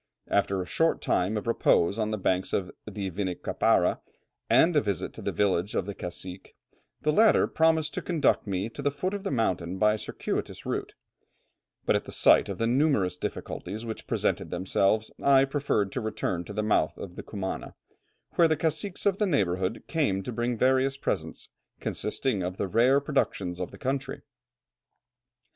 [0.29, 3.99] After a short time of repose on the banks of the Vinicapara,
[4.49, 6.55] and a visit to the village of the cacique,
[7.03, 10.65] the latter promised to conduct me to the foot of the mountain by a circuitous
[10.65, 10.95] route;
[11.85, 16.45] but at the sight of the numerous difficulties which presented themselves, I preferred to return
[16.45, 17.75] to the mouth of the Cumana,
[18.31, 21.49] where the caciques of the neighbourhood came to bring various presents,
[21.79, 24.23] consisting of the rare productions of the country."